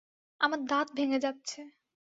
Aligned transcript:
আমার 0.41 0.59
দাঁত 0.65 0.87
ভেঙ্গে 0.95 1.19
যাচ্ছে। 1.19 1.59